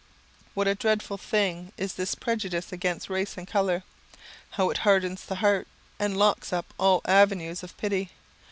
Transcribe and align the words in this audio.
What 0.55 0.67
a 0.67 0.73
dreadful 0.73 1.19
thing 1.19 1.73
is 1.77 1.93
this 1.93 2.15
prejudice 2.15 2.71
against 2.71 3.07
race 3.07 3.37
and 3.37 3.45
colour! 3.47 3.83
How 4.49 4.71
it 4.71 4.79
hardens 4.79 5.23
the 5.23 5.35
heart, 5.35 5.67
and 5.99 6.17
locks 6.17 6.51
up 6.51 6.73
all 6.79 7.01
the 7.01 7.11
avenues 7.11 7.61
of 7.61 7.77
pity! 7.77 8.09